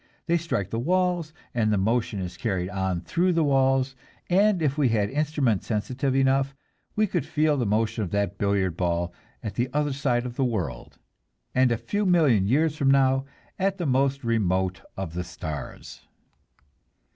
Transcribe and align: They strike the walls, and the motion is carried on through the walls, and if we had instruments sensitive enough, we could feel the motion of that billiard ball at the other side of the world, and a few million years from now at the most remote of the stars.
They 0.25 0.37
strike 0.37 0.71
the 0.71 0.79
walls, 0.79 1.31
and 1.53 1.71
the 1.71 1.77
motion 1.77 2.19
is 2.21 2.35
carried 2.35 2.71
on 2.71 3.01
through 3.01 3.33
the 3.33 3.43
walls, 3.43 3.95
and 4.31 4.59
if 4.59 4.75
we 4.75 4.89
had 4.89 5.11
instruments 5.11 5.67
sensitive 5.67 6.15
enough, 6.15 6.55
we 6.95 7.05
could 7.05 7.23
feel 7.23 7.55
the 7.55 7.67
motion 7.67 8.03
of 8.03 8.09
that 8.09 8.39
billiard 8.39 8.75
ball 8.75 9.13
at 9.43 9.53
the 9.53 9.69
other 9.73 9.93
side 9.93 10.25
of 10.25 10.37
the 10.37 10.43
world, 10.43 10.97
and 11.53 11.71
a 11.71 11.77
few 11.77 12.03
million 12.07 12.47
years 12.47 12.75
from 12.75 12.89
now 12.89 13.25
at 13.59 13.77
the 13.77 13.85
most 13.85 14.23
remote 14.23 14.81
of 14.97 15.13
the 15.13 15.23
stars. 15.23 16.01